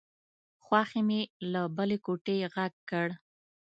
[0.63, 1.21] خواښې مې
[1.51, 3.07] له بلې کوټې غږ کړ.